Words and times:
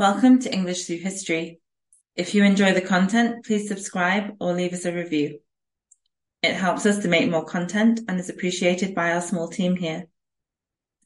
Welcome 0.00 0.38
to 0.38 0.50
English 0.50 0.86
Through 0.86 1.00
History. 1.00 1.60
If 2.16 2.34
you 2.34 2.42
enjoy 2.42 2.72
the 2.72 2.80
content, 2.80 3.44
please 3.44 3.68
subscribe 3.68 4.34
or 4.40 4.54
leave 4.54 4.72
us 4.72 4.86
a 4.86 4.94
review. 4.94 5.40
It 6.42 6.54
helps 6.54 6.86
us 6.86 7.00
to 7.00 7.08
make 7.08 7.30
more 7.30 7.44
content 7.44 8.00
and 8.08 8.18
is 8.18 8.30
appreciated 8.30 8.94
by 8.94 9.12
our 9.12 9.20
small 9.20 9.48
team 9.48 9.76
here. 9.76 10.06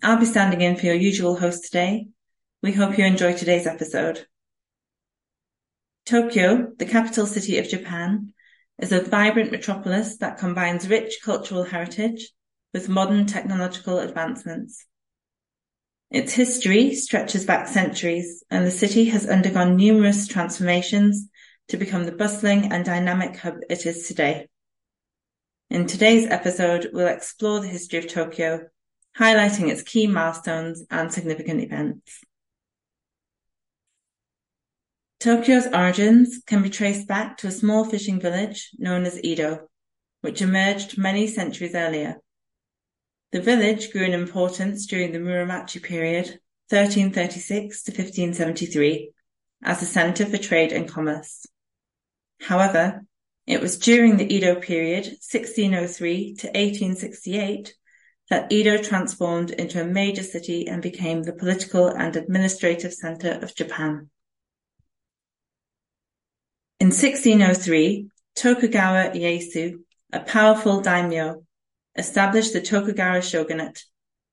I'll 0.00 0.20
be 0.20 0.25
standing 0.25 0.61
in 0.61 0.77
for 0.77 0.86
your 0.86 0.95
usual 0.95 1.34
host 1.34 1.64
today. 1.64 2.07
We 2.62 2.70
hope 2.70 2.96
you 2.96 3.04
enjoy 3.04 3.34
today's 3.34 3.66
episode. 3.66 4.29
Tokyo, 6.06 6.70
the 6.79 6.86
capital 6.86 7.26
city 7.26 7.58
of 7.58 7.68
Japan, 7.68 8.32
is 8.79 8.92
a 8.92 9.02
vibrant 9.02 9.50
metropolis 9.50 10.18
that 10.18 10.38
combines 10.38 10.88
rich 10.88 11.18
cultural 11.24 11.64
heritage 11.64 12.30
with 12.72 12.88
modern 12.88 13.26
technological 13.26 13.98
advancements. 13.98 14.86
Its 16.14 16.32
history 16.32 16.94
stretches 16.94 17.44
back 17.44 17.66
centuries, 17.66 18.45
and 18.48 18.64
the 18.64 18.70
city 18.70 19.06
has 19.06 19.27
undergone 19.27 19.74
numerous 19.74 20.28
transformations 20.28 21.28
to 21.66 21.77
become 21.77 22.05
the 22.05 22.12
bustling 22.12 22.72
and 22.72 22.84
dynamic 22.84 23.36
hub 23.36 23.56
it 23.68 23.84
is 23.84 24.06
today. 24.06 24.48
In 25.70 25.88
today's 25.88 26.30
episode, 26.30 26.91
we'll 26.92 27.08
explore 27.08 27.58
the 27.58 27.66
history 27.66 27.98
of 27.98 28.06
Tokyo, 28.06 28.69
highlighting 29.19 29.69
its 29.69 29.82
key 29.82 30.06
milestones 30.06 30.84
and 30.88 31.12
significant 31.12 31.60
events. 31.62 32.20
Tokyo's 35.19 35.66
origins 35.66 36.41
can 36.46 36.62
be 36.62 36.70
traced 36.70 37.08
back 37.08 37.38
to 37.38 37.48
a 37.48 37.50
small 37.50 37.84
fishing 37.84 38.20
village 38.20 38.70
known 38.78 39.05
as 39.05 39.20
Edo, 39.24 39.69
which 40.20 40.42
emerged 40.42 40.96
many 40.96 41.27
centuries 41.27 41.74
earlier. 41.74 42.20
The 43.34 43.41
village 43.41 43.91
grew 43.91 44.05
in 44.05 44.12
importance 44.12 44.87
during 44.87 45.11
the 45.11 45.19
Muromachi 45.19 45.83
period, 45.83 46.38
1336 46.69 47.83
to 47.83 47.91
1573, 47.91 49.11
as 49.61 49.83
a 49.83 49.86
centre 49.86 50.25
for 50.25 50.39
trade 50.39 50.70
and 50.70 50.89
commerce. 50.89 51.45
However, 52.41 53.05
it 53.45 53.61
was 53.61 53.77
during 53.77 54.19
the 54.19 54.33
Edo 54.33 54.61
period, 54.61 55.06
1603 55.06 56.34
to 56.36 56.47
1868, 56.47 57.75
that 58.31 58.53
Edo 58.53 58.81
transformed 58.81 59.51
into 59.51 59.83
a 59.83 59.84
major 59.84 60.23
city 60.23 60.69
and 60.69 60.80
became 60.80 61.25
the 61.25 61.33
political 61.33 61.89
and 61.89 62.14
administrative 62.14 62.95
centre 62.95 63.41
of 63.42 63.56
Japan. 63.56 64.11
In 66.78 66.92
1603, 66.92 68.11
Tokugawa 68.36 69.11
Ieyasu, 69.12 69.80
a 70.12 70.20
powerful 70.20 70.80
daimyo, 70.80 71.45
established 71.97 72.53
the 72.53 72.61
Tokugawa 72.61 73.23
shogunate 73.23 73.84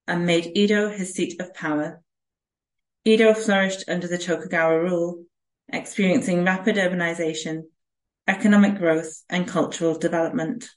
and 0.08 0.26
made 0.26 0.58
Edo 0.58 0.90
his 0.90 1.14
seat 1.14 1.40
of 1.40 1.54
power. 1.54 2.02
Edo 3.06 3.34
flourished 3.34 3.84
under 3.88 4.08
the 4.08 4.18
Tokugawa 4.18 4.80
rule, 4.80 5.26
experiencing 5.70 6.44
rapid 6.44 6.76
urbanization, 6.76 7.64
economic 8.28 8.78
growth, 8.78 9.23
and 9.30 9.48
cultural 9.48 9.98
development. 9.98 10.70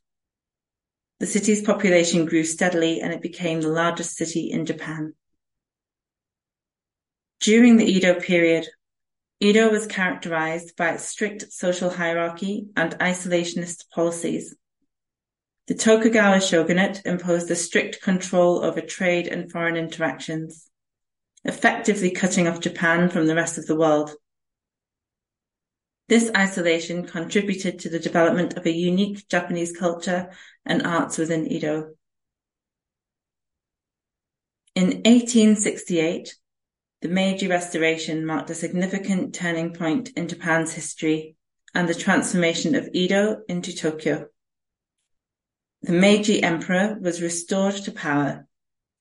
The 1.20 1.26
city's 1.26 1.62
population 1.62 2.26
grew 2.26 2.44
steadily 2.44 3.00
and 3.00 3.12
it 3.12 3.22
became 3.22 3.60
the 3.60 3.68
largest 3.68 4.16
city 4.16 4.50
in 4.50 4.66
Japan. 4.66 5.14
During 7.40 7.76
the 7.76 7.84
Edo 7.84 8.18
period, 8.20 8.66
Edo 9.40 9.70
was 9.70 9.86
characterized 9.86 10.76
by 10.76 10.92
its 10.92 11.04
strict 11.04 11.52
social 11.52 11.90
hierarchy 11.90 12.68
and 12.76 12.98
isolationist 12.98 13.90
policies. 13.90 14.54
The 15.66 15.74
Tokugawa 15.74 16.42
shogunate 16.42 17.00
imposed 17.06 17.50
a 17.50 17.56
strict 17.56 18.02
control 18.02 18.62
over 18.62 18.82
trade 18.82 19.26
and 19.26 19.50
foreign 19.50 19.76
interactions, 19.76 20.70
effectively 21.42 22.10
cutting 22.10 22.46
off 22.46 22.60
Japan 22.60 23.08
from 23.08 23.26
the 23.26 23.34
rest 23.34 23.56
of 23.56 23.66
the 23.66 23.76
world. 23.76 24.14
This 26.08 26.30
isolation 26.36 27.06
contributed 27.06 27.78
to 27.78 27.88
the 27.88 27.98
development 27.98 28.58
of 28.58 28.66
a 28.66 28.70
unique 28.70 29.26
Japanese 29.28 29.74
culture 29.74 30.30
and 30.66 30.86
arts 30.86 31.16
within 31.16 31.46
Edo. 31.50 31.94
In 34.74 34.88
1868, 35.06 36.34
the 37.00 37.08
Meiji 37.08 37.48
Restoration 37.48 38.26
marked 38.26 38.50
a 38.50 38.54
significant 38.54 39.34
turning 39.34 39.72
point 39.72 40.10
in 40.10 40.28
Japan's 40.28 40.74
history 40.74 41.36
and 41.74 41.88
the 41.88 41.94
transformation 41.94 42.74
of 42.74 42.90
Edo 42.92 43.42
into 43.48 43.74
Tokyo. 43.74 44.28
The 45.84 45.92
Meiji 45.92 46.42
Emperor 46.42 46.96
was 46.98 47.20
restored 47.20 47.74
to 47.74 47.92
power, 47.92 48.46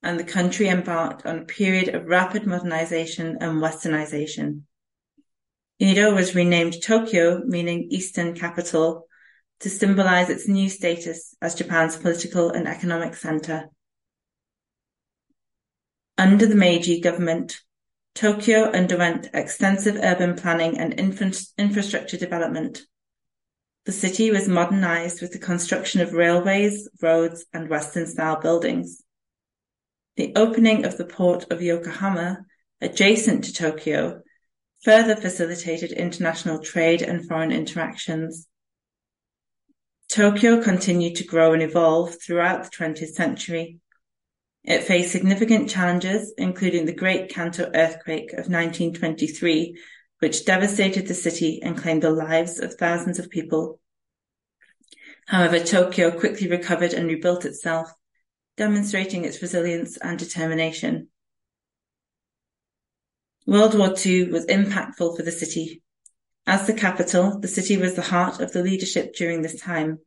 and 0.02 0.20
the 0.20 0.26
country 0.26 0.68
embarked 0.68 1.26
on 1.26 1.40
a 1.40 1.46
period 1.46 1.96
of 1.96 2.08
rapid 2.08 2.46
modernization 2.46 3.38
and 3.40 3.62
westernization. 3.62 4.64
Edo 5.80 6.14
was 6.14 6.36
renamed 6.36 6.84
Tokyo, 6.84 7.42
meaning 7.46 7.88
Eastern 7.90 8.36
Capital, 8.36 9.08
to 9.62 9.70
symbolize 9.70 10.30
its 10.30 10.50
new 10.50 10.68
status 10.68 11.34
as 11.42 11.56
Japan's 11.56 11.96
political 11.96 12.50
and 12.50 12.68
economic 12.68 13.16
center. 13.16 13.70
Under 16.18 16.46
the 16.46 16.56
Meiji 16.56 17.00
government, 17.00 17.62
Tokyo 18.14 18.66
underwent 18.66 19.30
extensive 19.34 19.96
urban 20.04 20.36
planning 20.36 20.78
and 20.78 21.00
infra- 21.00 21.32
infrastructure 21.58 22.18
development 22.18 22.82
the 23.86 23.92
city 23.92 24.32
was 24.32 24.48
modernized 24.48 25.22
with 25.22 25.34
the 25.34 25.40
construction 25.40 26.00
of 26.00 26.14
railways, 26.14 26.88
roads, 27.02 27.46
and 27.54 27.70
Western 27.70 28.06
style 28.06 28.40
buildings. 28.40 29.04
The 30.16 30.32
opening 30.36 30.86
of 30.86 30.98
the 30.98 31.06
port 31.06 31.52
of 31.52 31.62
Yokohama, 31.62 32.46
adjacent 32.80 33.46
to 33.46 33.54
Tokyo, 33.54 34.22
further 34.84 35.16
facilitated 35.16 35.92
international 35.92 36.60
trade 36.60 37.02
and 37.02 37.28
foreign 37.28 37.52
interactions. 37.52 38.48
Tokyo 40.10 40.62
continued 40.62 41.16
to 41.16 41.24
grow 41.26 41.54
and 41.54 41.64
evolve 41.64 42.16
throughout 42.22 42.64
the 42.64 42.70
20th 42.70 43.14
century. 43.14 43.80
It 44.64 44.84
faced 44.84 45.12
significant 45.12 45.70
challenges, 45.70 46.34
including 46.38 46.86
the 46.86 46.94
Great 46.94 47.30
Kanto 47.30 47.70
earthquake 47.74 48.32
of 48.34 48.48
1923, 48.48 49.78
which 50.24 50.46
devastated 50.46 51.06
the 51.06 51.14
city 51.14 51.62
and 51.62 51.78
claimed 51.78 52.02
the 52.02 52.10
lives 52.10 52.58
of 52.58 52.76
thousands 52.76 53.20
of 53.20 53.30
people. 53.30 53.82
However, 55.28 55.60
Tokyo 55.60 56.18
quickly 56.18 56.48
recovered 56.48 56.94
and 56.94 57.08
rebuilt 57.08 57.44
itself, 57.44 57.92
demonstrating 58.56 59.26
its 59.26 59.42
resilience 59.42 59.98
and 59.98 60.18
determination. 60.18 61.10
World 63.46 63.78
War 63.78 63.94
II 64.06 64.32
was 64.32 64.46
impactful 64.46 65.18
for 65.18 65.24
the 65.24 65.32
city. 65.34 65.84
As 66.48 66.68
the 66.68 66.74
capital, 66.74 67.42
the 67.42 67.50
city 67.50 67.76
was 67.76 67.96
the 67.96 68.02
heart 68.02 68.40
of 68.40 68.54
the 68.54 68.64
leadership 68.64 69.16
during 69.16 69.42
this 69.42 69.60
time. 69.60 70.00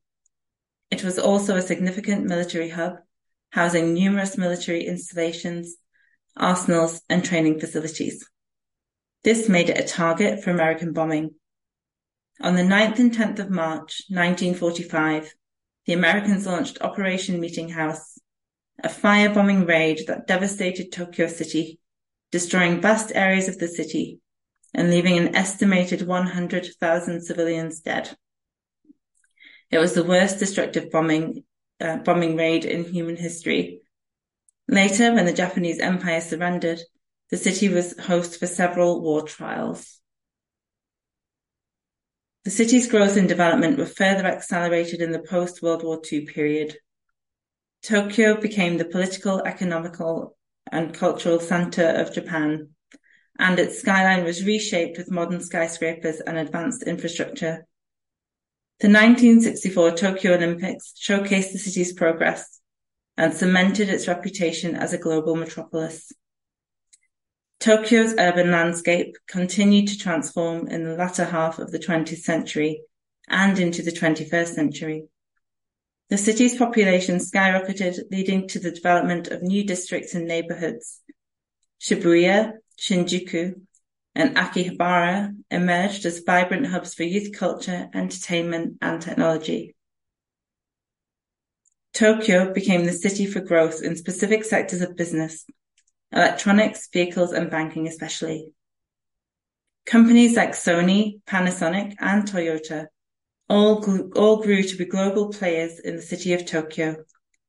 It 0.90 1.04
was 1.04 1.18
also 1.18 1.56
a 1.56 1.60
significant 1.60 2.24
military 2.24 2.70
hub, 2.70 3.00
housing 3.50 3.92
numerous 3.92 4.38
military 4.38 4.86
installations, 4.86 5.76
arsenals, 6.38 7.02
and 7.10 7.22
training 7.22 7.60
facilities. 7.60 8.26
This 9.26 9.48
made 9.48 9.70
it 9.70 9.80
a 9.80 9.82
target 9.82 10.44
for 10.44 10.52
American 10.52 10.92
bombing. 10.92 11.34
On 12.40 12.54
the 12.54 12.62
9th 12.62 13.00
and 13.00 13.12
10th 13.12 13.40
of 13.40 13.50
March 13.50 14.02
1945, 14.08 15.34
the 15.84 15.94
Americans 15.94 16.46
launched 16.46 16.80
Operation 16.80 17.40
Meeting 17.40 17.70
House, 17.70 18.20
a 18.84 18.88
firebombing 18.88 19.66
raid 19.66 20.02
that 20.06 20.28
devastated 20.28 20.92
Tokyo 20.92 21.26
City, 21.26 21.80
destroying 22.30 22.80
vast 22.80 23.10
areas 23.16 23.48
of 23.48 23.58
the 23.58 23.66
city 23.66 24.20
and 24.72 24.92
leaving 24.92 25.18
an 25.18 25.34
estimated 25.34 26.06
100,000 26.06 27.20
civilians 27.20 27.80
dead. 27.80 28.16
It 29.72 29.78
was 29.78 29.94
the 29.94 30.04
worst 30.04 30.38
destructive 30.38 30.92
bombing 30.92 31.42
uh, 31.80 31.96
bombing 31.96 32.36
raid 32.36 32.64
in 32.64 32.84
human 32.84 33.16
history. 33.16 33.80
Later, 34.68 35.12
when 35.12 35.26
the 35.26 35.32
Japanese 35.32 35.80
Empire 35.80 36.20
surrendered, 36.20 36.80
the 37.30 37.36
city 37.36 37.68
was 37.68 37.98
host 37.98 38.38
for 38.38 38.46
several 38.46 39.00
war 39.00 39.22
trials. 39.22 40.00
The 42.44 42.50
city's 42.50 42.88
growth 42.88 43.16
and 43.16 43.28
development 43.28 43.78
were 43.78 43.86
further 43.86 44.24
accelerated 44.24 45.00
in 45.00 45.10
the 45.10 45.18
post-World 45.18 45.82
War 45.82 46.00
II 46.12 46.26
period. 46.26 46.76
Tokyo 47.82 48.40
became 48.40 48.78
the 48.78 48.84
political, 48.84 49.42
economical, 49.44 50.36
and 50.70 50.94
cultural 50.94 51.40
center 51.40 51.84
of 51.84 52.14
Japan, 52.14 52.70
and 53.38 53.58
its 53.58 53.80
skyline 53.80 54.24
was 54.24 54.44
reshaped 54.44 54.96
with 54.96 55.10
modern 55.10 55.40
skyscrapers 55.40 56.20
and 56.20 56.38
advanced 56.38 56.84
infrastructure. 56.84 57.66
The 58.78 58.88
1964 58.88 59.92
Tokyo 59.92 60.34
Olympics 60.34 60.92
showcased 61.00 61.52
the 61.52 61.58
city's 61.58 61.92
progress 61.92 62.60
and 63.16 63.34
cemented 63.34 63.88
its 63.88 64.06
reputation 64.06 64.76
as 64.76 64.92
a 64.92 64.98
global 64.98 65.34
metropolis. 65.34 66.12
Tokyo's 67.66 68.14
urban 68.16 68.52
landscape 68.52 69.16
continued 69.26 69.88
to 69.88 69.98
transform 69.98 70.68
in 70.68 70.84
the 70.84 70.94
latter 70.94 71.24
half 71.24 71.58
of 71.58 71.72
the 71.72 71.80
20th 71.80 72.18
century 72.18 72.80
and 73.26 73.58
into 73.58 73.82
the 73.82 73.90
21st 73.90 74.54
century. 74.54 75.08
The 76.08 76.16
city's 76.16 76.56
population 76.56 77.16
skyrocketed, 77.16 78.02
leading 78.12 78.46
to 78.50 78.60
the 78.60 78.70
development 78.70 79.26
of 79.26 79.42
new 79.42 79.64
districts 79.64 80.14
and 80.14 80.28
neighborhoods. 80.28 81.00
Shibuya, 81.80 82.52
Shinjuku, 82.78 83.54
and 84.14 84.36
Akihabara 84.36 85.34
emerged 85.50 86.06
as 86.06 86.22
vibrant 86.24 86.68
hubs 86.68 86.94
for 86.94 87.02
youth 87.02 87.36
culture, 87.36 87.88
entertainment, 87.92 88.78
and 88.80 89.02
technology. 89.02 89.74
Tokyo 91.94 92.52
became 92.52 92.84
the 92.84 92.92
city 92.92 93.26
for 93.26 93.40
growth 93.40 93.82
in 93.82 93.96
specific 93.96 94.44
sectors 94.44 94.82
of 94.82 94.94
business, 94.94 95.44
electronics, 96.12 96.88
vehicles, 96.92 97.32
and 97.32 97.50
banking 97.50 97.86
especially. 97.86 98.52
Companies 99.84 100.36
like 100.36 100.50
Sony, 100.50 101.22
Panasonic, 101.24 101.94
and 102.00 102.24
Toyota 102.24 102.86
all 103.48 103.80
grew, 103.80 104.62
to 104.62 104.76
be 104.76 104.84
global 104.84 105.28
players 105.28 105.78
in 105.78 105.96
the 105.96 106.02
city 106.02 106.32
of 106.32 106.44
Tokyo, 106.44 106.96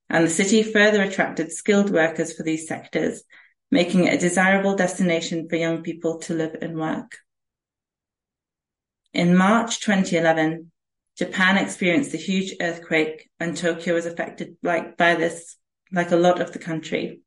and 0.09 0.25
the 0.25 0.29
city 0.29 0.61
further 0.63 1.01
attracted 1.01 1.51
skilled 1.51 1.89
workers 1.89 2.33
for 2.33 2.43
these 2.43 2.67
sectors, 2.67 3.23
making 3.71 4.05
it 4.05 4.13
a 4.13 4.17
desirable 4.17 4.75
destination 4.75 5.49
for 5.49 5.55
young 5.55 5.81
people 5.81 6.19
to 6.19 6.33
live 6.33 6.55
and 6.61 6.77
work. 6.77 7.17
In 9.13 9.35
March 9.35 9.79
2011, 9.79 10.71
Japan 11.17 11.57
experienced 11.57 12.13
a 12.13 12.17
huge 12.17 12.53
earthquake 12.61 13.27
and 13.39 13.57
Tokyo 13.57 13.95
was 13.95 14.05
affected 14.05 14.55
like 14.61 14.97
by 14.97 15.15
this, 15.15 15.57
like 15.91 16.11
a 16.11 16.15
lot 16.15 16.39
of 16.39 16.51
the 16.51 16.59
country. 16.59 17.21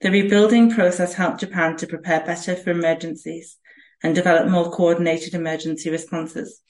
The 0.00 0.10
rebuilding 0.10 0.70
process 0.70 1.14
helped 1.14 1.40
Japan 1.40 1.76
to 1.78 1.86
prepare 1.86 2.24
better 2.24 2.54
for 2.54 2.70
emergencies 2.70 3.56
and 4.02 4.14
develop 4.14 4.48
more 4.48 4.70
coordinated 4.70 5.34
emergency 5.34 5.90
responses. 5.90 6.60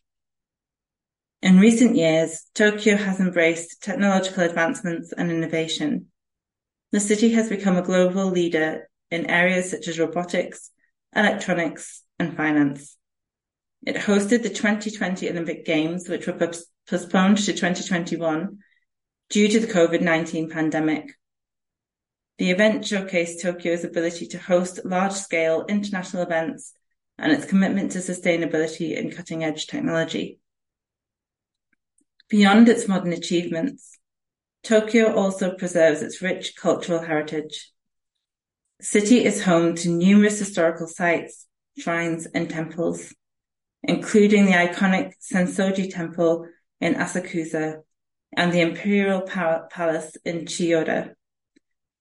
In 1.43 1.61
recent 1.61 1.95
years, 1.95 2.47
Tokyo 2.55 2.97
has 2.97 3.21
embraced 3.21 3.83
technological 3.83 4.45
advancements 4.45 5.13
and 5.13 5.31
innovation. 5.31 6.07
The 6.91 7.01
city 7.01 7.31
has 7.33 7.51
become 7.51 7.77
a 7.77 7.83
global 7.83 8.31
leader 8.31 8.89
in 9.11 9.27
areas 9.27 9.71
such 9.71 9.89
as 9.89 9.99
robotics, 9.99 10.71
electronics, 11.15 12.03
and 12.19 12.35
finance. 12.35 12.97
It 13.87 13.97
hosted 13.97 14.43
the 14.43 14.49
2020 14.49 15.31
Olympic 15.31 15.65
Games, 15.65 16.09
which 16.09 16.27
were 16.27 16.51
postponed 16.89 17.39
to 17.39 17.53
2021 17.53 18.59
due 19.29 19.49
to 19.49 19.61
the 19.61 19.67
COVID-19 19.67 20.51
pandemic. 20.51 21.15
The 22.39 22.51
event 22.53 22.85
showcased 22.85 23.43
Tokyo's 23.43 23.85
ability 23.85 24.29
to 24.29 24.39
host 24.39 24.85
large-scale 24.85 25.67
international 25.69 26.23
events 26.23 26.73
and 27.19 27.33
its 27.33 27.45
commitment 27.45 27.93
to 27.93 27.99
sustainability 27.99 28.97
and 28.97 29.15
cutting-edge 29.15 29.67
technology. 29.67 30.39
Beyond 32.29 32.69
its 32.69 32.87
modern 32.87 33.13
achievements, 33.13 33.99
Tokyo 34.63 35.15
also 35.15 35.55
preserves 35.57 36.01
its 36.01 36.23
rich 36.23 36.55
cultural 36.55 37.01
heritage. 37.01 37.73
The 38.79 38.87
city 38.87 39.25
is 39.25 39.43
home 39.43 39.75
to 39.77 39.89
numerous 39.89 40.39
historical 40.39 40.87
sites, 40.87 41.47
shrines, 41.77 42.27
and 42.27 42.49
temples, 42.49 43.13
including 43.83 44.47
the 44.47 44.53
iconic 44.53 45.15
Sensoji 45.21 45.93
Temple 45.93 46.47
in 46.81 46.95
Asakusa 46.95 47.83
and 48.37 48.53
the 48.53 48.61
Imperial 48.61 49.23
Palace 49.23 50.17
in 50.25 50.45
Chiyoda. 50.45 51.15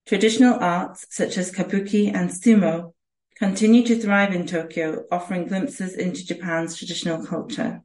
Traditional 0.07 0.57
arts 0.61 1.05
such 1.09 1.37
as 1.37 1.51
kabuki 1.51 2.13
and 2.13 2.29
sumo 2.29 2.93
continue 3.35 3.85
to 3.85 3.99
thrive 3.99 4.33
in 4.33 4.47
Tokyo, 4.47 5.03
offering 5.11 5.47
glimpses 5.47 5.95
into 5.95 6.25
Japan's 6.25 6.77
traditional 6.77 7.25
culture. 7.25 7.81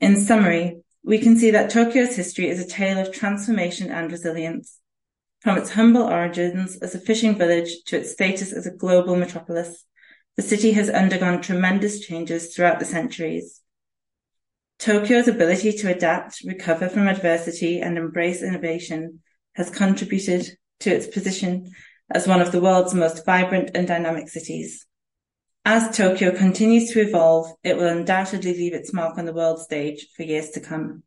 In 0.00 0.16
summary, 0.16 0.80
we 1.04 1.18
can 1.18 1.38
see 1.38 1.52
that 1.52 1.70
Tokyo's 1.70 2.16
history 2.16 2.48
is 2.48 2.58
a 2.58 2.68
tale 2.68 2.98
of 2.98 3.12
transformation 3.12 3.88
and 3.92 4.10
resilience. 4.10 4.80
From 5.42 5.58
its 5.58 5.70
humble 5.70 6.02
origins 6.02 6.76
as 6.78 6.96
a 6.96 7.00
fishing 7.00 7.36
village 7.36 7.84
to 7.84 7.98
its 7.98 8.10
status 8.10 8.52
as 8.52 8.66
a 8.66 8.72
global 8.72 9.14
metropolis, 9.14 9.84
the 10.34 10.42
city 10.42 10.72
has 10.72 10.90
undergone 10.90 11.40
tremendous 11.40 12.00
changes 12.00 12.52
throughout 12.52 12.80
the 12.80 12.84
centuries. 12.84 13.60
Tokyo's 14.80 15.28
ability 15.28 15.72
to 15.74 15.94
adapt, 15.94 16.42
recover 16.44 16.88
from 16.88 17.06
adversity, 17.06 17.80
and 17.80 17.96
embrace 17.96 18.42
innovation 18.42 19.20
has 19.56 19.70
contributed 19.70 20.56
to 20.80 20.90
its 20.90 21.06
position 21.06 21.72
as 22.10 22.28
one 22.28 22.40
of 22.40 22.52
the 22.52 22.60
world's 22.60 22.94
most 22.94 23.24
vibrant 23.24 23.70
and 23.74 23.88
dynamic 23.88 24.28
cities. 24.28 24.86
As 25.64 25.96
Tokyo 25.96 26.30
continues 26.30 26.92
to 26.92 27.00
evolve, 27.00 27.52
it 27.64 27.76
will 27.76 27.88
undoubtedly 27.88 28.54
leave 28.54 28.74
its 28.74 28.92
mark 28.92 29.18
on 29.18 29.24
the 29.24 29.32
world 29.32 29.60
stage 29.60 30.06
for 30.16 30.22
years 30.22 30.50
to 30.50 30.60
come. 30.60 31.02